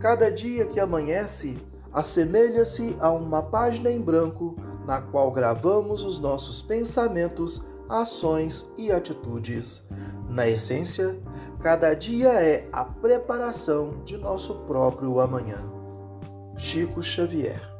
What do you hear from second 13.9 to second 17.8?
de nosso próprio amanhã. Chico Xavier